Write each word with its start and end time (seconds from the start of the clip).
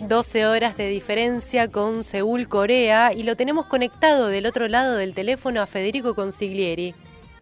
12 0.00 0.46
horas 0.46 0.76
de 0.76 0.88
diferencia 0.88 1.70
con 1.70 2.04
Seúl, 2.04 2.48
Corea, 2.48 3.12
y 3.12 3.24
lo 3.24 3.36
tenemos 3.36 3.66
conectado 3.66 4.28
del 4.28 4.46
otro 4.46 4.68
lado 4.68 4.96
del 4.96 5.14
teléfono 5.14 5.60
a 5.60 5.66
Federico 5.66 6.14
Consiglieri. 6.14 6.94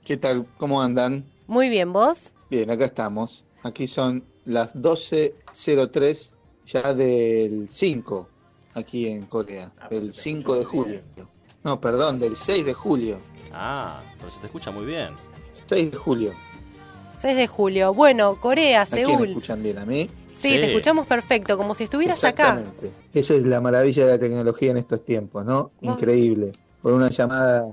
¿Qué 0.04 0.16
tal? 0.16 0.46
¿Cómo 0.56 0.80
andan? 0.80 1.24
Muy 1.46 1.68
bien, 1.68 1.92
¿vos? 1.92 2.30
Bien, 2.48 2.70
acá 2.70 2.86
estamos. 2.86 3.44
Aquí 3.62 3.86
son 3.86 4.24
las 4.44 4.74
12.03 4.74 6.32
ya 6.64 6.94
del 6.94 7.68
5, 7.68 8.28
aquí 8.74 9.08
en 9.08 9.26
Corea, 9.26 9.72
del 9.90 10.12
5 10.12 10.58
de 10.58 10.64
julio. 10.64 11.00
No, 11.62 11.80
perdón, 11.80 12.18
del 12.18 12.36
6 12.36 12.64
de 12.64 12.72
julio. 12.72 13.20
Ah, 13.52 14.02
pero 14.18 14.30
se 14.30 14.40
te 14.40 14.46
escucha 14.46 14.70
muy 14.70 14.86
bien. 14.86 15.10
6 15.50 15.90
de 15.90 15.96
julio. 15.96 16.32
6 17.12 17.36
de 17.36 17.46
julio. 17.46 17.92
Bueno, 17.92 18.40
Corea, 18.40 18.82
¿A 18.82 18.86
quién 18.86 19.06
Seúl. 19.06 19.20
me 19.20 19.28
escuchan 19.28 19.62
bien? 19.62 19.78
¿A 19.78 19.84
mí? 19.84 20.08
Sí, 20.36 20.48
Sí. 20.50 20.60
te 20.60 20.66
escuchamos 20.66 21.06
perfecto, 21.06 21.56
como 21.56 21.74
si 21.74 21.84
estuvieras 21.84 22.22
acá. 22.22 22.58
Exactamente. 22.58 22.92
Esa 23.14 23.34
es 23.34 23.46
la 23.46 23.60
maravilla 23.60 24.04
de 24.04 24.12
la 24.12 24.18
tecnología 24.18 24.70
en 24.70 24.76
estos 24.76 25.02
tiempos, 25.04 25.44
¿no? 25.46 25.70
Increíble. 25.80 26.52
Por 26.82 26.92
una 26.92 27.08
llamada 27.08 27.66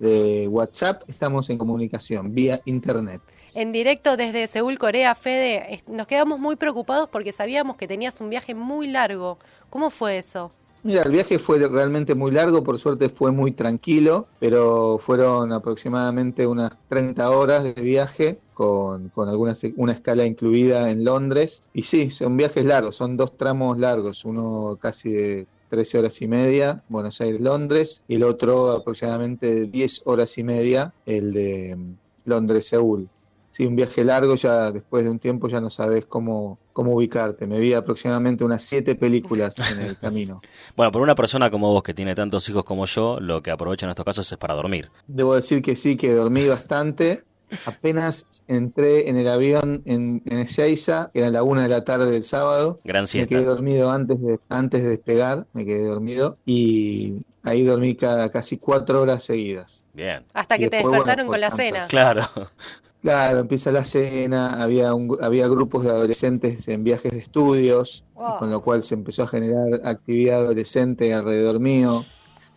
de 0.00 0.48
WhatsApp 0.48 1.02
estamos 1.08 1.48
en 1.50 1.58
comunicación, 1.58 2.34
vía 2.34 2.60
Internet. 2.64 3.20
En 3.54 3.72
directo 3.72 4.16
desde 4.16 4.46
Seúl, 4.46 4.78
Corea, 4.78 5.14
Fede, 5.14 5.82
nos 5.86 6.06
quedamos 6.06 6.38
muy 6.38 6.56
preocupados 6.56 7.08
porque 7.10 7.32
sabíamos 7.32 7.76
que 7.76 7.86
tenías 7.86 8.20
un 8.20 8.30
viaje 8.30 8.54
muy 8.54 8.86
largo. 8.88 9.38
¿Cómo 9.70 9.90
fue 9.90 10.18
eso? 10.18 10.52
Mira, 10.86 11.02
el 11.02 11.10
viaje 11.10 11.40
fue 11.40 11.58
realmente 11.66 12.14
muy 12.14 12.30
largo, 12.30 12.62
por 12.62 12.78
suerte 12.78 13.08
fue 13.08 13.32
muy 13.32 13.50
tranquilo, 13.50 14.28
pero 14.38 14.98
fueron 15.00 15.52
aproximadamente 15.52 16.46
unas 16.46 16.70
30 16.88 17.28
horas 17.28 17.64
de 17.64 17.72
viaje 17.72 18.38
con, 18.54 19.08
con 19.08 19.28
alguna 19.28 19.54
una 19.78 19.92
escala 19.92 20.24
incluida 20.24 20.88
en 20.92 21.04
Londres. 21.04 21.64
Y 21.74 21.82
sí, 21.82 22.10
son 22.10 22.36
viajes 22.36 22.64
largos, 22.64 22.94
son 22.94 23.16
dos 23.16 23.36
tramos 23.36 23.80
largos, 23.80 24.24
uno 24.24 24.78
casi 24.80 25.10
de 25.10 25.46
13 25.70 25.98
horas 25.98 26.22
y 26.22 26.28
media, 26.28 26.84
Buenos 26.88 27.20
Aires-Londres, 27.20 28.02
y 28.06 28.14
el 28.14 28.22
otro 28.22 28.70
aproximadamente 28.70 29.52
de 29.52 29.66
10 29.66 30.02
horas 30.04 30.38
y 30.38 30.44
media, 30.44 30.94
el 31.04 31.32
de 31.32 31.74
mm, 31.76 31.94
Londres-Seúl. 32.26 33.08
Sí, 33.56 33.64
un 33.64 33.74
viaje 33.74 34.04
largo, 34.04 34.34
ya 34.34 34.70
después 34.70 35.02
de 35.02 35.08
un 35.08 35.18
tiempo 35.18 35.48
ya 35.48 35.62
no 35.62 35.70
sabes 35.70 36.04
cómo, 36.04 36.58
cómo 36.74 36.92
ubicarte. 36.92 37.46
Me 37.46 37.58
vi 37.58 37.72
aproximadamente 37.72 38.44
unas 38.44 38.62
siete 38.62 38.96
películas 38.96 39.58
en 39.72 39.80
el 39.80 39.96
camino. 39.98 40.42
Bueno, 40.76 40.92
por 40.92 41.00
una 41.00 41.14
persona 41.14 41.50
como 41.50 41.72
vos 41.72 41.82
que 41.82 41.94
tiene 41.94 42.14
tantos 42.14 42.46
hijos 42.50 42.64
como 42.64 42.84
yo, 42.84 43.18
lo 43.18 43.42
que 43.42 43.50
aprovecha 43.50 43.86
en 43.86 43.90
estos 43.90 44.04
casos 44.04 44.30
es 44.30 44.36
para 44.36 44.52
dormir. 44.52 44.90
Debo 45.06 45.34
decir 45.34 45.62
que 45.62 45.74
sí, 45.74 45.96
que 45.96 46.12
dormí 46.12 46.46
bastante. 46.46 47.24
Apenas 47.64 48.42
entré 48.46 49.08
en 49.08 49.16
el 49.16 49.26
avión 49.28 49.80
en, 49.86 50.20
en 50.26 50.38
Ezeiza, 50.40 51.10
que 51.14 51.20
era 51.20 51.30
la 51.30 51.42
una 51.42 51.62
de 51.62 51.68
la 51.70 51.82
tarde 51.82 52.10
del 52.10 52.24
sábado. 52.24 52.78
Gran 52.84 53.04
Me 53.04 53.06
siesta. 53.06 53.34
quedé 53.34 53.44
dormido 53.44 53.90
antes 53.90 54.20
de, 54.20 54.38
antes 54.50 54.82
de 54.82 54.88
despegar, 54.90 55.46
me 55.54 55.64
quedé 55.64 55.86
dormido. 55.86 56.36
Y 56.44 57.22
ahí 57.42 57.64
dormí 57.64 57.96
cada 57.96 58.28
casi 58.28 58.58
cuatro 58.58 59.00
horas 59.00 59.24
seguidas. 59.24 59.82
Bien. 59.94 60.26
Hasta 60.34 60.56
Y 60.56 60.58
que 60.58 60.68
te 60.68 60.76
despertaron 60.76 61.26
bueno, 61.26 61.30
con 61.30 61.40
la 61.40 61.50
cena. 61.52 61.86
Claro. 61.86 62.22
Claro, 63.00 63.38
empieza 63.40 63.70
la 63.70 63.84
cena, 63.84 64.60
había, 64.62 64.92
un, 64.94 65.16
había 65.22 65.46
grupos 65.46 65.84
de 65.84 65.90
adolescentes 65.90 66.66
en 66.66 66.82
viajes 66.82 67.12
de 67.12 67.18
estudios, 67.18 68.04
Wow. 68.14 68.34
con 68.34 68.50
lo 68.50 68.62
cual 68.62 68.82
se 68.82 68.94
empezó 68.94 69.22
a 69.22 69.28
generar 69.28 69.80
actividad 69.84 70.40
adolescente 70.40 71.14
alrededor 71.14 71.60
mío, 71.60 72.08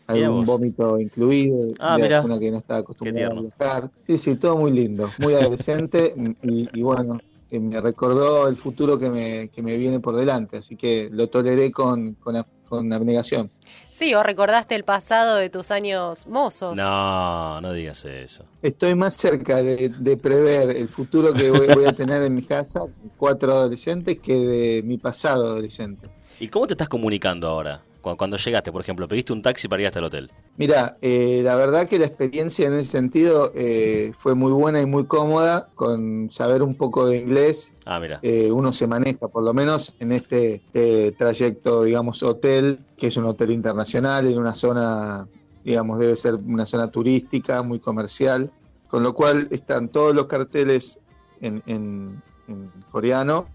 algún 0.08 0.46
vos. 0.46 0.46
vómito 0.46 1.00
incluido, 1.00 1.76
Ah, 1.80 1.98
de 1.98 2.16
una 2.22 2.40
que 2.40 2.52
no 2.52 2.58
estaba 2.58 2.80
acostumbrada 2.82 3.32
a 3.32 3.36
viajar. 3.36 3.92
Sí, 4.08 4.18
sí, 4.18 4.36
todo 4.38 4.58
muy 4.58 4.72
lindo, 4.72 5.14
muy 5.18 5.36
adolescente 5.36 6.14
y, 6.42 6.80
y 6.80 6.82
bueno, 6.82 7.24
que 7.48 7.60
me 7.60 7.80
recordó 7.82 8.48
el 8.48 8.56
futuro 8.58 8.98
que 8.98 9.10
me, 9.12 9.50
que 9.50 9.62
me 9.62 9.78
viene 9.78 10.00
por 10.00 10.16
delante, 10.16 10.58
así 10.58 10.76
que 10.76 11.10
lo 11.12 11.30
toleré 11.30 11.72
con, 11.72 12.16
con, 12.16 12.36
con 12.70 12.94
abnegación. 12.94 13.52
Sí, 13.92 14.14
o 14.14 14.24
recordaste 14.24 14.76
el 14.76 14.86
pasado 14.86 15.36
de 15.36 15.50
tus 15.50 15.72
años 15.72 16.26
mozos. 16.26 16.78
No, 16.78 17.60
no 17.60 17.74
digas 17.74 18.06
eso. 18.06 18.46
Estoy 18.62 18.96
más 18.96 19.16
cerca 19.16 19.62
de, 19.62 19.90
de 19.90 20.16
prever 20.16 20.70
el 20.70 20.88
futuro 20.88 21.34
que 21.34 21.52
voy, 21.52 21.68
voy 21.68 21.86
a 21.86 21.92
tener 21.92 22.22
en 22.22 22.34
mi 22.34 22.44
casa, 22.44 22.82
cuatro 23.18 23.52
adolescentes, 23.52 24.20
que 24.20 24.36
de 24.36 24.84
mi 24.84 24.98
pasado 24.98 25.48
adolescente. 25.48 26.08
¿Y 26.40 26.48
cómo 26.48 26.66
te 26.66 26.74
estás 26.74 26.88
comunicando 26.88 27.50
ahora? 27.50 27.82
Cu- 28.02 28.16
Cuando 28.18 28.38
llegaste, 28.38 28.72
por 28.72 28.82
ejemplo, 28.82 29.08
pediste 29.08 29.34
un 29.34 29.42
taxi 29.42 29.68
para 29.68 29.82
ir 29.82 29.88
hasta 29.88 30.00
el 30.00 30.06
hotel. 30.06 30.32
Mira, 30.58 30.98
eh, 31.02 31.42
la 31.44 31.56
verdad 31.56 31.88
que 31.88 32.00
la 32.00 32.06
experiencia 32.06 32.68
en 32.68 32.74
ese 32.74 32.90
sentido 32.92 33.52
eh, 33.56 34.12
fue 34.20 34.36
muy 34.36 34.52
buena 34.52 34.82
y 34.82 34.86
muy 34.86 35.06
cómoda, 35.06 35.70
con 35.76 36.30
saber 36.32 36.62
un 36.64 36.76
poco 36.76 37.08
de 37.08 37.18
inglés. 37.18 37.74
Ah, 37.86 38.00
mira. 38.00 38.20
eh, 38.22 38.52
uno 38.52 38.72
se 38.74 38.86
maneja, 38.86 39.28
por 39.30 39.44
lo 39.44 39.54
menos 39.54 39.96
en 40.00 40.12
este 40.12 40.62
eh, 40.74 41.12
trayecto, 41.18 41.84
digamos, 41.84 42.22
hotel, 42.24 42.78
que 42.98 43.08
es 43.08 43.18
un 43.18 43.26
hotel 43.26 43.52
internacional, 43.52 44.28
en 44.28 44.38
una 44.38 44.54
zona, 44.54 45.28
digamos, 45.64 45.98
debe 46.00 46.16
ser 46.16 46.36
una 46.36 46.66
zona 46.66 46.92
turística, 46.92 47.64
muy 47.64 47.80
comercial, 47.80 48.52
con 48.88 49.02
lo 49.04 49.14
cual 49.14 49.48
están 49.52 49.90
todos 49.90 50.14
los 50.14 50.26
carteles 50.28 51.00
en, 51.42 51.64
en- 51.66 52.22
en 52.48 52.70
coreano, 52.92 53.48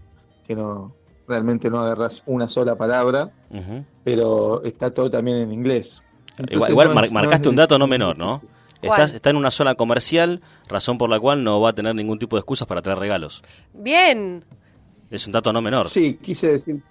que 0.43 0.55
no 0.55 0.95
realmente 1.27 1.69
no 1.69 1.79
agarras 1.79 2.23
una 2.25 2.47
sola 2.47 2.75
palabra, 2.77 3.31
pero 4.03 4.63
está 4.63 4.93
todo 4.93 5.09
también 5.09 5.37
en 5.37 5.51
inglés. 5.51 6.03
Entonces, 6.37 6.55
Igual, 6.55 6.71
igual 6.71 6.87
no 6.89 6.93
mar- 6.95 7.05
es- 7.05 7.11
no 7.11 7.19
marcaste 7.21 7.49
un 7.49 7.55
dato 7.55 7.77
no 7.77 7.87
menor, 7.87 8.17
¿no? 8.17 8.41
Estás, 8.81 9.13
está 9.13 9.29
en 9.31 9.37
una 9.37 9.49
zona 9.51 9.73
comercial, 9.75 10.41
razón 10.67 10.97
por 10.99 11.09
la 11.09 11.19
cual 11.19 11.43
no 11.43 11.59
va 11.59 11.69
a 11.69 11.73
tener 11.73 11.95
ningún 11.95 12.19
tipo 12.19 12.35
de 12.35 12.41
excusas 12.41 12.67
para 12.67 12.81
traer 12.83 12.99
regalos. 12.99 13.41
Bien. 13.73 14.43
Es 15.09 15.25
un 15.25 15.33
dato 15.33 15.51
no 15.53 15.61
menor. 15.61 15.87
Sí, 15.87 16.19
quise 16.21 16.49
decir, 16.49 16.83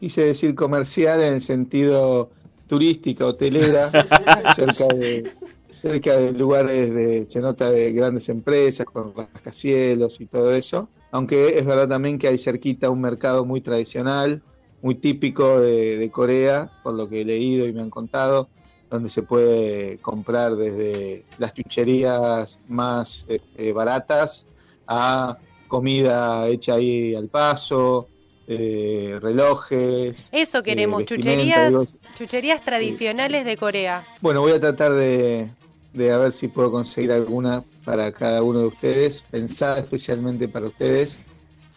quise 0.00 0.22
decir 0.22 0.54
comercial 0.56 1.20
en 1.22 1.34
el 1.34 1.40
sentido 1.40 2.30
turística, 2.66 3.24
hotelera, 3.26 3.90
cerca 4.56 4.86
de 4.88 5.30
cerca 5.72 6.16
de 6.16 6.32
lugares 6.32 6.92
de, 6.92 7.24
se 7.24 7.40
nota 7.40 7.70
de 7.70 7.92
grandes 7.92 8.28
empresas 8.30 8.84
con 8.86 9.14
rascacielos 9.14 10.20
y 10.20 10.26
todo 10.26 10.52
eso. 10.54 10.88
Aunque 11.10 11.58
es 11.58 11.66
verdad 11.66 11.88
también 11.88 12.18
que 12.18 12.28
hay 12.28 12.38
cerquita 12.38 12.90
un 12.90 13.00
mercado 13.00 13.44
muy 13.44 13.60
tradicional, 13.60 14.42
muy 14.82 14.94
típico 14.94 15.60
de, 15.60 15.96
de 15.98 16.10
Corea, 16.10 16.70
por 16.82 16.94
lo 16.94 17.08
que 17.08 17.22
he 17.22 17.24
leído 17.24 17.66
y 17.66 17.72
me 17.72 17.80
han 17.80 17.90
contado, 17.90 18.48
donde 18.90 19.10
se 19.10 19.22
puede 19.22 19.98
comprar 19.98 20.56
desde 20.56 21.24
las 21.38 21.54
chucherías 21.54 22.62
más 22.68 23.26
este, 23.28 23.72
baratas 23.72 24.46
a 24.86 25.38
comida 25.68 26.46
hecha 26.48 26.74
ahí 26.74 27.14
al 27.14 27.28
paso, 27.28 28.08
eh, 28.46 29.18
relojes. 29.20 30.30
Eso 30.32 30.62
queremos, 30.62 31.02
eh, 31.02 31.04
chucherías, 31.04 31.68
digo, 31.68 31.84
chucherías 32.16 32.64
tradicionales 32.64 33.44
de 33.44 33.56
Corea. 33.58 34.06
bueno, 34.22 34.40
voy 34.40 34.52
a 34.52 34.60
tratar 34.60 34.94
de, 34.94 35.50
de 35.92 36.12
a 36.12 36.18
ver 36.18 36.32
si 36.32 36.48
puedo 36.48 36.70
conseguir 36.70 37.12
alguna 37.12 37.62
para 37.84 38.12
cada 38.12 38.42
uno 38.42 38.60
de 38.60 38.66
ustedes, 38.66 39.22
pensada 39.30 39.78
especialmente 39.78 40.46
para 40.48 40.66
ustedes, 40.66 41.18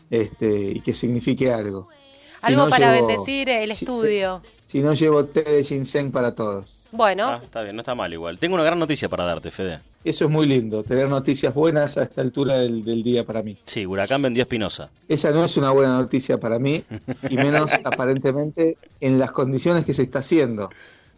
este, 0.09 0.71
y 0.75 0.81
que 0.81 0.93
signifique 0.93 1.51
algo. 1.51 1.87
Si 2.41 2.47
Algo 2.47 2.63
no, 2.65 2.69
para 2.69 2.95
llevo- 2.95 3.07
bendecir 3.07 3.49
el 3.49 3.69
si- 3.75 3.85
estudio. 3.85 4.41
Si 4.67 4.79
no 4.79 4.93
llevo 4.93 5.25
té 5.25 5.43
de 5.43 5.63
ginseng 5.63 6.11
para 6.11 6.33
todos. 6.33 6.79
Bueno, 6.91 7.27
Ah, 7.27 7.39
está 7.43 7.61
bien, 7.61 7.75
no 7.75 7.81
está 7.81 7.93
mal 7.93 8.11
igual. 8.13 8.39
Tengo 8.39 8.55
una 8.55 8.63
gran 8.63 8.79
noticia 8.79 9.07
para 9.09 9.25
darte, 9.25 9.51
Fede. 9.51 9.79
Eso 10.03 10.25
es 10.25 10.31
muy 10.31 10.47
lindo, 10.47 10.83
tener 10.83 11.07
noticias 11.07 11.53
buenas 11.53 11.97
a 11.97 12.03
esta 12.03 12.21
altura 12.21 12.57
del, 12.59 12.83
del 12.83 13.03
día 13.03 13.23
para 13.25 13.43
mí. 13.43 13.57
Sí, 13.65 13.85
Huracán 13.85 14.21
vendió 14.21 14.41
Espinosa. 14.43 14.89
Esa 15.07 15.29
no 15.31 15.45
es 15.45 15.55
una 15.57 15.71
buena 15.71 15.93
noticia 15.93 16.39
para 16.39 16.57
mí, 16.57 16.83
y 17.29 17.35
menos 17.35 17.69
aparentemente 17.83 18.77
en 18.99 19.19
las 19.19 19.31
condiciones 19.31 19.85
que 19.85 19.93
se 19.93 20.03
está 20.03 20.19
haciendo. 20.19 20.69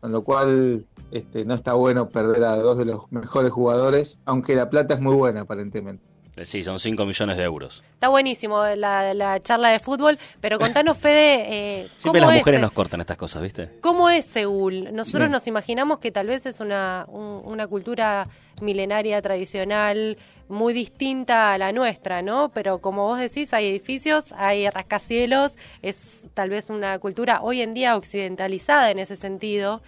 Con 0.03 0.11
lo 0.11 0.21
cual 0.25 0.85
este, 1.11 1.45
no 1.45 1.53
está 1.55 1.75
bueno 1.75 2.09
perder 2.09 2.43
a 2.43 2.57
dos 2.57 2.77
de 2.77 2.83
los 2.83 3.09
mejores 3.09 3.53
jugadores, 3.53 4.19
aunque 4.25 4.53
la 4.53 4.69
plata 4.69 4.95
es 4.95 4.99
muy 4.99 5.15
buena 5.15 5.41
aparentemente. 5.43 6.03
Eh, 6.35 6.45
Sí, 6.45 6.61
son 6.63 6.77
5 6.77 7.05
millones 7.05 7.37
de 7.37 7.43
euros. 7.43 7.83
está 7.93 8.09
buenísimo 8.09 8.65
la, 8.75 9.13
la 9.13 9.39
charla 9.39 9.69
de 9.69 9.79
fútbol, 9.79 10.17
pero 10.41 10.59
contanos, 10.59 10.97
Fede, 10.97 11.45
eh, 11.83 11.87
Siempre 11.95 12.19
¿cómo 12.19 12.31
las 12.31 12.35
es, 12.35 12.41
mujeres 12.41 12.59
nos 12.59 12.71
cortan 12.73 12.99
estas 12.99 13.15
cosas, 13.15 13.43
¿viste? 13.43 13.69
¿Cómo 13.79 14.09
es 14.09 14.25
Seúl? 14.25 14.93
Nosotros 14.93 15.27
Sí. 15.27 15.31
nos 15.31 15.47
imaginamos 15.47 15.99
que 15.99 16.11
tal 16.11 16.27
vez 16.27 16.45
es 16.47 16.59
una, 16.59 17.05
un- 17.07 17.41
una 17.45 17.65
cultura 17.67 18.27
milenaria, 18.61 19.21
tradicional, 19.21 20.17
muy 20.49 20.73
distinta 20.73 21.53
a 21.53 21.57
la 21.57 21.71
nuestra, 21.71 22.21
¿no? 22.21 22.49
Pero 22.53 22.79
como 22.79 23.05
vos 23.07 23.19
decís, 23.19 23.53
hay 23.53 23.67
edificios, 23.67 24.33
hay 24.35 24.69
rascacielos, 24.69 25.57
es 25.81 26.25
tal 26.33 26.49
vez 26.49 26.69
una 26.69 26.99
cultura 26.99 27.41
hoy 27.41 27.61
en 27.61 27.73
día 27.73 27.95
occidentalizada 27.95 28.91
en 28.91 28.99
ese 28.99 29.15
sentido, 29.15 29.81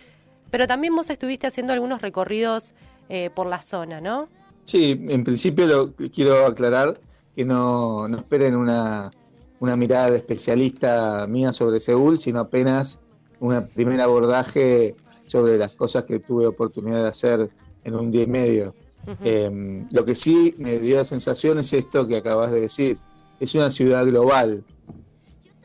pero 0.52 0.68
también 0.68 0.96
vos 0.96 1.10
estuviste 1.10 1.48
haciendo 1.48 1.74
algunos 1.74 2.02
recorridos 2.02 2.74
eh, 3.10 3.30
por 3.34 3.48
la 3.48 3.62
zona, 3.62 4.02
¿no? 4.02 4.28
Sí, 4.64 5.00
en 5.10 5.24
principio 5.24 5.68
lo 5.68 5.94
quiero 6.12 6.46
aclarar 6.46 7.00
que 7.36 7.46
no, 7.46 8.08
no 8.08 8.18
esperen 8.18 8.56
una, 8.56 9.12
una 9.60 9.76
mirada 9.76 10.12
de 10.12 10.18
especialista 10.18 11.28
mía 11.28 11.54
sobre 11.54 11.80
Seúl, 11.80 12.18
sino 12.18 12.40
apenas 12.40 13.00
un 13.40 13.68
primer 13.68 14.02
abordaje 14.02 14.96
sobre 15.28 15.58
las 15.58 15.76
cosas 15.76 16.06
que 16.06 16.20
tuve 16.20 16.48
oportunidad 16.48 17.04
de 17.04 17.10
hacer 17.10 17.50
en 17.84 17.96
un 17.96 18.12
día 18.12 18.24
y 18.24 18.28
medio. 18.28 18.76
Eh, 19.24 19.86
lo 19.92 20.04
que 20.04 20.16
sí 20.16 20.56
me 20.58 20.80
dio 20.80 20.98
la 20.98 21.06
sensación 21.06 21.60
es 21.60 21.74
esto 21.74 22.08
que 22.08 22.18
acabas 22.18 22.52
de 22.52 22.62
decir. 22.62 22.98
Es 23.40 23.54
una 23.54 23.70
ciudad 23.70 24.06
global. 24.06 24.64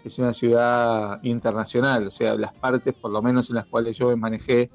Es 0.05 0.19
una 0.19 0.33
ciudad 0.33 1.23
internacional, 1.23 2.07
o 2.07 2.11
sea, 2.11 2.35
las 2.35 2.53
partes, 2.55 2.95
por 2.95 3.11
lo 3.11 3.23
menos 3.23 3.51
en 3.51 3.57
las 3.57 3.67
cuales 3.67 3.97
yo 3.97 4.09
me 4.09 4.17
manejé 4.17 4.71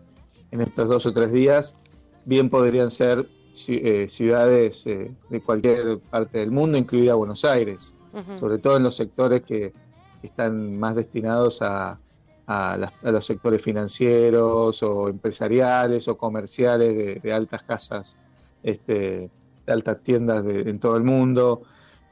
en 0.51 0.61
estos 0.61 0.87
dos 0.87 1.05
o 1.05 1.13
tres 1.13 1.31
días, 1.31 1.77
bien 2.25 2.49
podrían 2.49 2.91
ser 2.91 3.27
eh, 3.67 4.07
ciudades 4.09 4.85
eh, 4.85 5.11
de 5.29 5.41
cualquier 5.41 5.99
parte 5.99 6.39
del 6.39 6.51
mundo, 6.51 6.77
incluida 6.77 7.15
Buenos 7.15 7.45
Aires, 7.45 7.93
sobre 8.39 8.59
todo 8.59 8.77
en 8.77 8.83
los 8.83 8.95
sectores 8.95 9.41
que, 9.41 9.73
están 10.23 10.79
más 10.79 10.95
destinados 10.95 11.61
a, 11.61 11.99
a, 12.47 12.77
los 13.03 13.25
sectores 13.25 13.61
financieros 13.61 14.81
o 14.81 15.07
empresariales 15.07 16.07
o 16.07 16.17
comerciales 16.17 17.21
de, 17.21 17.33
altas 17.33 17.61
casas, 17.61 18.17
este, 18.63 19.29
de 19.67 19.73
altas 19.73 20.01
tiendas 20.01 20.43
en 20.45 20.79
todo 20.79 20.97
el 20.97 21.03
mundo. 21.03 21.61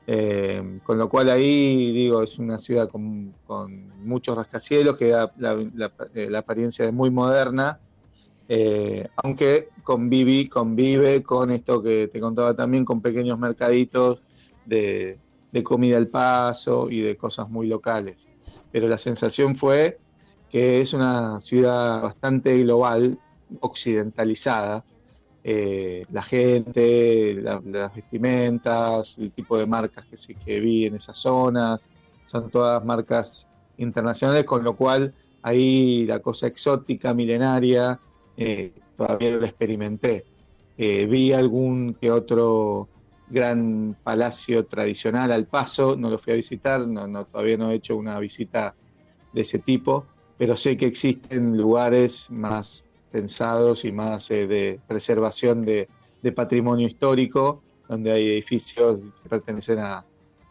Eh, 0.05 0.79
con 0.83 0.97
lo 0.97 1.07
cual 1.07 1.29
ahí, 1.29 1.91
digo, 1.93 2.23
es 2.23 2.37
una 2.37 2.59
ciudad 2.59 2.89
con, 2.89 3.33
muchos 4.03 4.35
rascacielos 4.35 4.97
que 4.97 5.09
da 5.09 5.31
eh, 6.13 6.27
la, 6.29 6.39
apariencia 6.39 6.85
de 6.85 6.91
muy 6.91 7.09
moderna, 7.09 7.79
eh, 8.49 9.07
aunque 9.23 9.69
convive, 9.81 10.49
convive 10.49 11.23
con 11.23 11.51
esto 11.51 11.81
que 11.81 12.09
te 12.11 12.19
contaba 12.19 12.53
también, 12.53 12.83
con 12.83 13.01
pequeños 13.01 13.39
mercaditos 13.39 14.19
de 14.65 15.17
comida 15.63 15.97
al 15.97 16.07
paso 16.07 16.89
y 16.89 16.99
de 16.99 17.15
cosas 17.15 17.49
muy 17.49 17.67
locales. 17.67 18.27
Pero 18.71 18.87
la 18.87 18.97
sensación 18.97 19.55
fue 19.55 19.99
que 20.49 20.81
es 20.81 20.93
una 20.93 21.39
ciudad 21.39 22.01
bastante 22.03 22.61
global, 22.61 23.17
occidentalizada, 23.59 24.83
eh, 25.43 26.05
la 26.11 26.21
gente, 26.21 27.35
las 27.35 27.93
vestimentas, 27.93 29.17
el 29.17 29.31
tipo 29.31 29.57
de 29.57 29.65
marcas 29.65 30.05
que, 30.05 30.15
sí, 30.15 30.35
que 30.35 30.59
vi 30.59 30.85
en 30.85 30.95
esas 30.95 31.17
zonas, 31.17 31.85
son 32.27 32.49
todas 32.49 32.83
marcas 32.85 33.47
internacionales, 33.77 34.45
con 34.45 34.63
lo 34.63 34.75
cual 34.75 35.13
ahí 35.41 36.05
la 36.05 36.19
cosa 36.19 36.47
exótica, 36.47 37.13
milenaria, 37.13 37.99
eh, 38.37 38.71
todavía 38.95 39.31
no 39.31 39.41
la 39.41 39.47
experimenté. 39.47 40.25
Eh, 40.77 41.05
vi 41.05 41.33
algún 41.33 41.95
que 41.99 42.09
otro 42.09 42.87
gran 43.29 43.97
palacio 44.01 44.65
tradicional 44.65 45.31
al 45.31 45.45
paso, 45.45 45.95
no 45.95 46.09
lo 46.09 46.17
fui 46.17 46.33
a 46.33 46.35
visitar, 46.37 46.87
no, 46.87 47.25
todavía 47.25 47.57
no 47.57 47.71
he 47.71 47.75
hecho 47.75 47.97
una 47.97 48.17
visita 48.19 48.75
de 49.33 49.41
ese 49.41 49.59
tipo, 49.59 50.05
pero 50.37 50.55
sé 50.55 50.77
que 50.77 50.85
existen 50.85 51.57
lugares 51.57 52.29
más 52.31 52.85
pensados 53.13 53.85
y 53.85 53.91
más 53.91 54.31
eh, 54.31 54.47
de 54.47 54.79
preservación 54.87 55.63
de, 55.63 55.87
patrimonio 56.35 56.87
histórico, 56.87 57.61
donde 57.87 58.11
hay 58.11 58.27
edificios 58.29 59.01
que 59.21 59.29
pertenecen 59.29 59.77
a, 59.79 60.05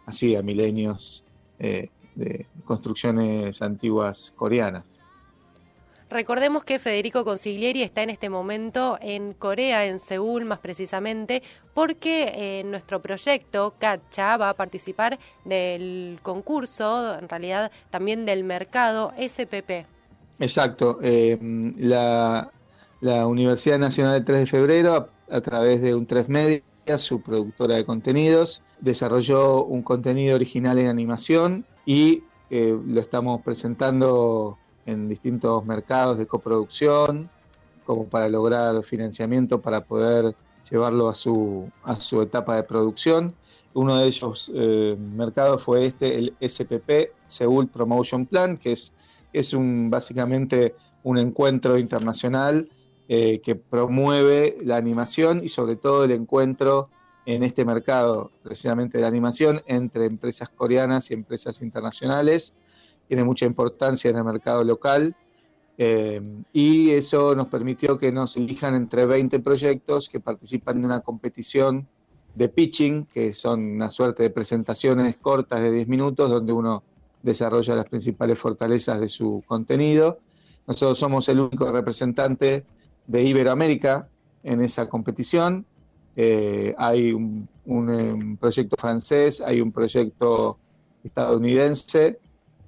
así, 0.06 0.36
a 0.36 0.42
milenios 0.42 1.24
eh, 1.58 1.88
de 2.14 2.46
construcciones 2.62 3.60
antiguas 3.62 4.32
coreanas. 4.36 5.00
Recordemos 6.10 6.62
que 6.62 6.78
Federico 6.78 7.24
Consiglieri 7.24 7.82
está 7.82 8.02
en 8.02 8.10
este 8.10 8.28
momento 8.28 8.98
en 9.00 9.32
Corea, 9.32 9.86
en 9.86 9.98
Seúl 9.98 10.44
más 10.44 10.58
precisamente, 10.58 11.42
porque 11.72 12.32
eh, 12.34 12.64
nuestro 12.64 13.00
proyecto, 13.00 13.74
CATCHA, 13.78 14.36
va 14.36 14.50
a 14.50 14.54
participar 14.54 15.18
del 15.46 16.20
concurso, 16.22 17.18
en 17.18 17.30
realidad 17.30 17.72
también 17.90 18.26
del 18.26 18.44
mercado 18.44 19.14
SPP. 19.18 19.86
Exacto. 20.42 20.98
Eh, 21.02 21.38
la, 21.78 22.50
Universidad 23.28 23.78
Nacional 23.78 24.14
del 24.14 24.24
3 24.24 24.40
de 24.40 24.46
Febrero, 24.46 25.08
a, 25.30 25.40
través 25.40 25.80
de 25.80 25.94
un 25.94 26.04
3 26.04 26.28
Media, 26.28 26.62
su 26.98 27.22
productora 27.22 27.76
de 27.76 27.84
contenidos, 27.84 28.60
desarrolló 28.80 29.64
un 29.64 29.82
contenido 29.82 30.34
original 30.34 30.78
en 30.78 30.88
animación 30.88 31.64
y 31.86 32.24
eh, 32.50 32.76
lo 32.84 33.00
estamos 33.00 33.40
presentando 33.42 34.58
en 34.84 35.08
distintos 35.08 35.64
mercados 35.64 36.18
de 36.18 36.26
coproducción, 36.26 37.30
como 37.84 38.06
para 38.06 38.28
lograr 38.28 38.82
financiamiento 38.82 39.60
para 39.60 39.84
poder 39.84 40.34
llevarlo 40.68 41.08
a 41.08 41.14
su, 41.14 41.70
a 41.84 41.94
su 41.94 42.20
etapa 42.20 42.56
de 42.56 42.64
producción. 42.64 43.32
Uno 43.74 43.96
de 43.98 44.08
esos 44.08 44.50
eh, 44.52 44.96
mercados 44.98 45.62
fue 45.62 45.86
este, 45.86 46.16
el 46.16 46.34
SPP, 46.40 47.12
Seoul 47.28 47.68
Promotion 47.68 48.26
Plan, 48.26 48.56
que 48.56 48.72
es 48.72 48.92
es 49.32 49.54
un, 49.54 49.90
básicamente 49.90 50.74
un 51.02 51.18
encuentro 51.18 51.78
internacional 51.78 52.68
eh, 53.08 53.40
que 53.42 53.56
promueve 53.56 54.58
la 54.62 54.76
animación 54.76 55.42
y 55.42 55.48
sobre 55.48 55.76
todo 55.76 56.04
el 56.04 56.12
encuentro 56.12 56.88
en 57.26 57.42
este 57.42 57.64
mercado 57.64 58.30
precisamente 58.42 58.98
de 58.98 59.02
la 59.02 59.08
animación 59.08 59.62
entre 59.66 60.06
empresas 60.06 60.48
coreanas 60.48 61.10
y 61.10 61.14
empresas 61.14 61.62
internacionales. 61.62 62.54
Tiene 63.08 63.24
mucha 63.24 63.46
importancia 63.46 64.10
en 64.10 64.16
el 64.16 64.24
mercado 64.24 64.64
local 64.64 65.14
eh, 65.78 66.20
y 66.52 66.90
eso 66.90 67.34
nos 67.34 67.48
permitió 67.48 67.98
que 67.98 68.12
nos 68.12 68.36
elijan 68.36 68.74
entre 68.74 69.06
20 69.06 69.40
proyectos 69.40 70.08
que 70.08 70.20
participan 70.20 70.78
en 70.78 70.84
una 70.86 71.00
competición 71.00 71.88
de 72.34 72.48
pitching, 72.48 73.06
que 73.06 73.34
son 73.34 73.60
una 73.72 73.90
suerte 73.90 74.22
de 74.22 74.30
presentaciones 74.30 75.16
cortas 75.16 75.60
de 75.60 75.70
10 75.70 75.88
minutos 75.88 76.30
donde 76.30 76.52
uno 76.52 76.82
desarrolla 77.22 77.76
las 77.76 77.88
principales 77.88 78.38
fortalezas 78.38 79.00
de 79.00 79.08
su 79.08 79.42
contenido. 79.46 80.18
Nosotros 80.66 80.98
somos 80.98 81.28
el 81.28 81.40
único 81.40 81.70
representante 81.70 82.64
de 83.06 83.22
Iberoamérica 83.22 84.08
en 84.42 84.60
esa 84.60 84.88
competición. 84.88 85.66
Eh, 86.16 86.74
hay 86.76 87.12
un, 87.12 87.48
proyecto 88.40 88.76
francés, 88.78 89.40
hay 89.40 89.60
un 89.60 89.72
proyecto 89.72 90.58
estadounidense, 91.04 92.18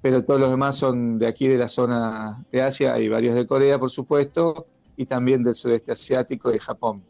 pero 0.01 0.23
todos 0.23 0.39
los 0.39 0.49
demás 0.49 0.77
son 0.77 1.19
de 1.19 1.27
aquí 1.27 1.47
de 1.47 1.57
la 1.57 1.69
zona 1.69 2.43
de 2.51 2.61
Asia, 2.61 2.93
hay 2.93 3.07
varios 3.07 3.35
de 3.35 3.45
Corea, 3.45 3.79
por 3.79 3.91
supuesto, 3.91 4.65
y 4.97 5.05
también 5.05 5.43
del 5.43 5.55
sudeste 5.55 5.91
asiático 5.91 6.53
y 6.53 6.59
Japón. 6.59 7.03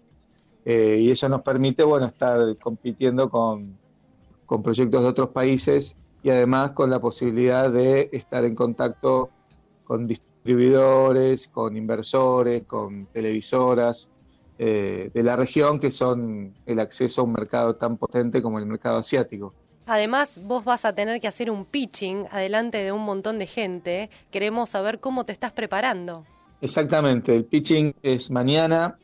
Eh, 0.66 0.98
y 1.02 1.12
eso 1.12 1.30
nos 1.30 1.42
permite, 1.42 1.84
bueno, 1.84 2.08
estar 2.08 2.58
compitiendo 2.58 3.30
con, 3.30 3.78
con 4.46 4.64
proyectos 4.64 5.04
de 5.04 5.08
otros 5.08 5.30
países 5.30 5.96
y 6.26 6.32
además 6.32 6.72
con 6.72 6.90
la 6.90 7.00
posibilidad 7.00 7.70
de 7.70 8.10
estar 8.12 8.46
en 8.46 8.56
contacto 8.56 9.30
con 9.84 10.08
distribuidores, 10.08 11.48
con 11.50 11.78
inversores, 11.78 12.64
con 12.64 13.06
televisoras 13.06 14.10
eh, 14.58 15.12
de 15.14 15.22
la 15.22 15.36
región 15.36 15.80
que 15.80 15.92
son 15.92 16.56
el 16.66 16.80
acceso 16.80 17.22
a 17.22 17.26
un 17.26 17.34
mercado 17.34 17.76
tan 17.76 17.98
potente 17.98 18.42
como 18.42 18.58
el 18.58 18.66
mercado 18.66 18.98
asiático. 18.98 19.54
Además, 19.86 20.40
vos 20.48 20.66
vas 20.66 20.84
a 20.84 20.96
tener 20.96 21.22
que 21.22 21.28
hacer 21.28 21.52
un 21.52 21.64
pitching 21.64 22.26
adelante 22.32 22.80
de 22.80 22.92
un 22.92 23.04
montón 23.04 23.38
de 23.38 23.46
gente. 23.46 24.10
Queremos 24.32 24.72
saber 24.72 25.00
cómo 25.00 25.26
te 25.26 25.32
estás 25.32 25.52
preparando. 25.52 26.26
Exactamente, 26.60 27.36
el 27.36 27.46
pitching 27.46 27.94
es 28.02 28.32
mañana 28.32 28.98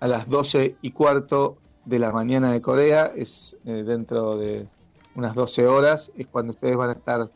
a 0.00 0.08
las 0.08 0.26
12 0.26 0.76
y 0.80 0.92
cuarto 0.92 1.58
de 1.84 1.98
la 1.98 2.12
mañana 2.12 2.50
de 2.50 2.62
Corea, 2.62 3.12
es 3.14 3.58
eh, 3.66 3.82
dentro 3.82 4.38
de 4.38 4.66
unas 5.14 5.34
12 5.34 5.66
horas, 5.66 6.12
es 6.16 6.26
cuando 6.26 6.52
ustedes 6.52 6.76
van 6.76 6.90
a 6.90 6.92
estar 6.92 7.30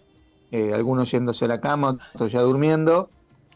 eh, 0.51 0.73
algunos 0.73 1.11
yéndose 1.11 1.45
a 1.45 1.49
la 1.49 1.61
cama, 1.61 1.99
otros 2.15 2.33
ya 2.33 2.41
durmiendo. 2.41 3.11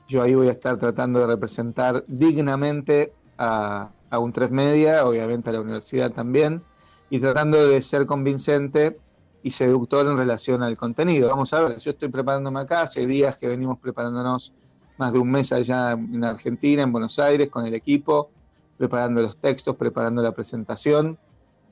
Yo 0.08 0.22
ahí 0.22 0.34
voy 0.34 0.48
a 0.48 0.52
estar 0.52 0.76
tratando 0.78 1.20
de 1.20 1.26
representar 1.26 2.04
dignamente 2.08 3.12
a, 3.38 3.90
a 4.10 4.18
un 4.18 4.32
tres 4.32 4.50
media, 4.50 5.06
obviamente 5.06 5.50
a 5.50 5.52
la 5.52 5.60
universidad 5.60 6.10
también, 6.10 6.62
y 7.08 7.20
tratando 7.20 7.66
de 7.66 7.80
ser 7.80 8.06
convincente 8.06 8.98
y 9.42 9.52
seductor 9.52 10.06
en 10.06 10.16
relación 10.16 10.62
al 10.62 10.76
contenido. 10.76 11.28
Vamos 11.28 11.54
a 11.54 11.60
ver, 11.60 11.78
yo 11.78 11.92
estoy 11.92 12.08
preparándome 12.08 12.60
acá, 12.60 12.82
hace 12.82 13.06
días 13.06 13.36
que 13.38 13.46
venimos 13.46 13.78
preparándonos 13.78 14.52
más 14.98 15.12
de 15.12 15.18
un 15.18 15.30
mes 15.30 15.52
allá 15.52 15.92
en 15.92 16.24
Argentina, 16.24 16.82
en 16.82 16.92
Buenos 16.92 17.18
Aires, 17.18 17.48
con 17.48 17.64
el 17.64 17.74
equipo, 17.74 18.30
preparando 18.76 19.22
los 19.22 19.38
textos, 19.38 19.76
preparando 19.76 20.22
la 20.22 20.32
presentación 20.32 21.18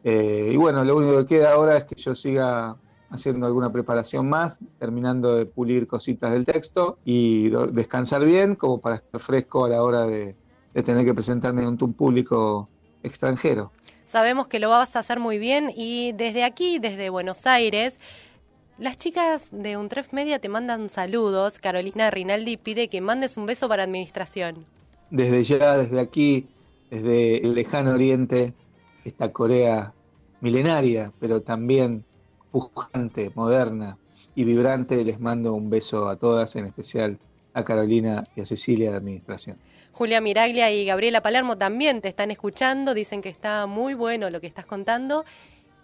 eh, 0.04 0.50
y 0.52 0.56
bueno, 0.56 0.84
lo 0.84 0.96
único 0.96 1.18
que 1.18 1.26
queda 1.26 1.52
ahora 1.52 1.76
es 1.76 1.84
que 1.84 1.96
yo 1.96 2.14
siga 2.14 2.76
haciendo 3.10 3.46
alguna 3.46 3.72
preparación 3.72 4.28
más, 4.28 4.60
terminando 4.78 5.36
de 5.36 5.46
pulir 5.46 5.86
cositas 5.86 6.32
del 6.32 6.44
texto 6.44 6.98
y 7.04 7.48
descansar 7.72 8.24
bien 8.24 8.54
como 8.54 8.80
para 8.80 8.96
estar 8.96 9.20
fresco 9.20 9.64
a 9.64 9.70
la 9.70 9.82
hora 9.82 10.06
de, 10.06 10.36
tener 10.84 11.04
que 11.04 11.14
presentarme 11.14 11.64
ante 11.64 11.84
un 11.84 11.92
público 11.92 12.68
extranjero. 13.02 13.72
Sabemos 14.06 14.46
que 14.46 14.60
lo 14.60 14.68
vas 14.68 14.94
a 14.94 15.00
hacer 15.00 15.18
muy 15.18 15.38
bien 15.38 15.72
y 15.74 16.12
desde 16.12 16.44
aquí, 16.44 16.78
desde 16.78 17.10
Buenos 17.10 17.46
Aires, 17.46 17.98
las 18.78 18.96
chicas 18.96 19.48
de 19.50 19.76
Untref 19.76 20.12
Media 20.12 20.38
te 20.38 20.48
mandan 20.48 20.88
saludos. 20.88 21.58
Carolina 21.58 22.10
Rinaldi 22.12 22.56
pide 22.56 22.88
que 22.88 23.00
mandes 23.00 23.36
un 23.36 23.46
beso 23.46 23.68
para 23.68 23.82
administración. 23.82 24.66
Desde 25.10 25.42
ya, 25.42 25.76
desde 25.76 25.98
aquí, 25.98 26.46
desde 26.90 27.38
el 27.38 27.54
lejano 27.54 27.90
oriente, 27.90 28.54
esta 29.08 29.32
Corea 29.32 29.92
milenaria, 30.40 31.12
pero 31.18 31.42
también 31.42 32.04
pujante, 32.50 33.30
moderna 33.34 33.98
y 34.34 34.44
vibrante, 34.44 35.04
les 35.04 35.18
mando 35.20 35.54
un 35.54 35.68
beso 35.70 36.08
a 36.08 36.16
todas, 36.16 36.54
en 36.56 36.66
especial 36.66 37.18
a 37.54 37.64
Carolina 37.64 38.24
y 38.36 38.42
a 38.42 38.46
Cecilia 38.46 38.90
de 38.92 38.96
Administración. 38.96 39.58
Julia 39.92 40.20
Miraglia 40.20 40.70
y 40.70 40.84
Gabriela 40.84 41.20
Palermo 41.20 41.58
también 41.58 42.00
te 42.00 42.08
están 42.08 42.30
escuchando, 42.30 42.94
dicen 42.94 43.20
que 43.20 43.30
está 43.30 43.66
muy 43.66 43.94
bueno 43.94 44.30
lo 44.30 44.40
que 44.40 44.46
estás 44.46 44.64
contando. 44.64 45.24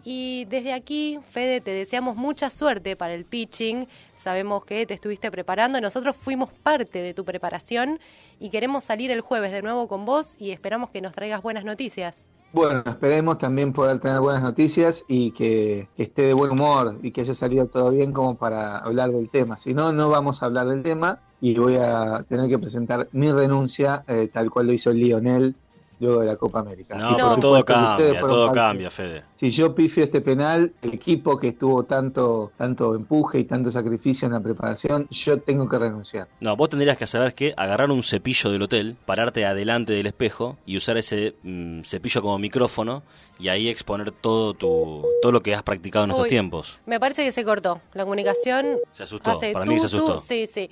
Y 0.04 0.44
desde 0.50 0.74
aquí, 0.74 1.18
Fede, 1.24 1.62
te 1.62 1.70
deseamos 1.70 2.14
mucha 2.14 2.50
suerte 2.50 2.94
para 2.94 3.14
el 3.14 3.24
pitching. 3.24 3.88
Sabemos 4.16 4.64
que 4.66 4.84
te 4.84 4.92
estuviste 4.92 5.30
preparando. 5.30 5.80
Nosotros 5.80 6.14
fuimos 6.14 6.52
parte 6.52 7.00
de 7.00 7.14
tu 7.14 7.24
preparación 7.24 7.98
y 8.38 8.50
queremos 8.50 8.84
salir 8.84 9.10
el 9.10 9.22
jueves 9.22 9.50
de 9.50 9.62
nuevo 9.62 9.88
con 9.88 10.04
vos 10.04 10.36
y 10.38 10.50
esperamos 10.50 10.90
que 10.90 11.00
nos 11.00 11.14
traigas 11.14 11.42
buenas 11.42 11.64
noticias. 11.64 12.28
Bueno, 12.54 12.84
esperemos 12.86 13.38
también 13.38 13.72
poder 13.72 13.98
tener 13.98 14.20
buenas 14.20 14.40
noticias 14.40 15.04
y 15.08 15.32
que, 15.32 15.88
esté 15.96 16.22
de 16.22 16.34
buen 16.34 16.52
humor 16.52 17.00
y 17.02 17.10
que 17.10 17.22
haya 17.22 17.34
salido 17.34 17.66
todo 17.66 17.90
bien 17.90 18.12
como 18.12 18.36
para 18.36 18.78
hablar 18.78 19.10
del 19.10 19.28
tema. 19.28 19.58
Si 19.58 19.74
no, 19.74 19.92
no 19.92 20.08
vamos 20.08 20.40
a 20.40 20.46
hablar 20.46 20.68
del 20.68 20.84
tema 20.84 21.20
y 21.40 21.58
voy 21.58 21.78
a 21.78 22.24
tener 22.28 22.48
que 22.48 22.60
presentar 22.60 23.08
mi 23.10 23.32
renuncia 23.32 24.04
eh, 24.06 24.28
tal 24.32 24.50
cual 24.52 24.68
lo 24.68 24.72
hizo 24.72 24.92
Lionel 24.92 25.56
luego 26.00 26.20
de 26.20 26.26
la 26.26 26.36
Copa 26.36 26.60
América. 26.60 26.96
No, 26.96 27.16
pero 27.16 27.36
todo 27.36 27.64
cambia, 27.64 28.20
todo 28.20 28.52
cambia, 28.52 28.90
Fede. 28.90 29.24
Si 29.36 29.50
yo 29.50 29.74
pifio 29.74 30.04
este 30.04 30.20
penal, 30.20 30.72
el 30.82 30.94
equipo 30.94 31.38
que 31.38 31.48
estuvo 31.48 31.84
tanto, 31.84 32.52
tanto 32.56 32.94
empuje 32.94 33.40
y 33.40 33.44
tanto 33.44 33.70
sacrificio 33.70 34.26
en 34.26 34.32
la 34.32 34.40
preparación, 34.40 35.06
yo 35.10 35.38
tengo 35.40 35.68
que 35.68 35.78
renunciar. 35.78 36.28
No, 36.40 36.56
vos 36.56 36.68
tendrías 36.68 36.96
que 36.96 37.06
saber 37.06 37.34
que 37.34 37.54
agarrar 37.56 37.90
un 37.90 38.02
cepillo 38.02 38.50
del 38.50 38.62
hotel, 38.62 38.96
pararte 39.04 39.44
adelante 39.44 39.92
del 39.92 40.06
espejo 40.06 40.56
y 40.66 40.76
usar 40.76 40.96
ese 40.96 41.34
mm, 41.42 41.82
cepillo 41.82 42.22
como 42.22 42.38
micrófono 42.38 43.02
y 43.38 43.48
ahí 43.48 43.68
exponer 43.68 44.12
todo 44.12 44.54
tu 44.54 45.04
todo 45.20 45.32
lo 45.32 45.42
que 45.42 45.54
has 45.54 45.62
practicado 45.62 46.04
en 46.04 46.12
estos 46.12 46.28
tiempos. 46.28 46.78
Me 46.86 47.00
parece 47.00 47.24
que 47.24 47.32
se 47.32 47.44
cortó. 47.44 47.80
La 47.92 48.04
comunicación. 48.04 48.78
Se 48.92 49.02
asustó, 49.02 49.32
hace 49.32 49.52
para 49.52 49.64
tú, 49.64 49.72
mí 49.72 49.80
se 49.80 49.88
tú. 49.88 49.96
asustó. 49.96 50.20
Sí, 50.20 50.46
sí. 50.46 50.70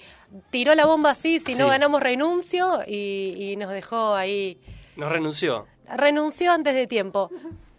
Tiró 0.50 0.74
la 0.74 0.86
bomba 0.86 1.10
así, 1.10 1.40
si 1.40 1.54
no 1.54 1.66
ganamos 1.68 2.00
renuncio 2.00 2.80
y, 2.86 3.52
y 3.52 3.56
nos 3.56 3.70
dejó 3.70 4.14
ahí. 4.14 4.58
Nos 4.96 5.10
renunció. 5.10 5.66
Renunció 5.88 6.52
antes 6.52 6.74
de 6.74 6.86
tiempo. 6.86 7.30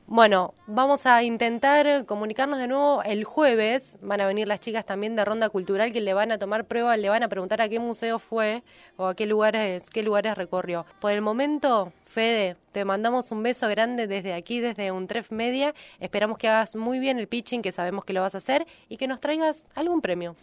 Bueno, 0.06 0.54
vamos 0.68 1.06
a 1.06 1.24
intentar 1.24 2.06
comunicarnos 2.06 2.60
de 2.60 2.68
nuevo 2.68 3.02
el 3.04 3.24
jueves. 3.24 3.98
Van 4.02 4.20
a 4.20 4.28
venir 4.28 4.48
las 4.48 4.60
chicas 4.60 4.86
también 4.86 5.16
de 5.16 5.24
Ronda 5.24 5.50
Cultural 5.50 5.94
que 5.94 6.02
le 6.02 6.14
van 6.14 6.32
a 6.32 6.38
tomar 6.38 6.66
prueba, 6.66 6.98
le 6.98 7.10
van 7.10 7.24
a 7.24 7.30
preguntar 7.30 7.62
a 7.62 7.70
qué 7.70 7.80
museo 7.80 8.20
fue 8.20 8.64
o 8.98 9.08
a 9.08 9.16
qué 9.16 9.26
lugares, 9.26 9.90
qué 9.90 10.04
lugares 10.04 10.38
recorrió. 10.38 10.86
Por 11.00 11.12
el 11.12 11.22
momento, 11.22 11.94
Fede, 12.04 12.58
te 12.74 12.84
mandamos 12.86 13.32
un 13.32 13.44
beso 13.44 13.68
grande 13.70 14.06
desde 14.06 14.34
aquí, 14.34 14.60
desde 14.60 14.92
Untref 14.92 15.32
Media. 15.32 15.74
Esperamos 16.00 16.38
que 16.38 16.50
hagas 16.50 16.76
muy 16.76 17.00
bien 17.00 17.18
el 17.18 17.28
pitching, 17.28 17.62
que 17.62 17.72
sabemos 17.72 18.04
que 18.04 18.14
lo 18.14 18.22
vas 18.22 18.36
a 18.36 18.40
hacer, 18.40 18.68
y 18.90 18.98
que 18.98 19.08
nos 19.08 19.22
traigas 19.22 19.64
algún 19.74 20.02
premio. 20.02 20.36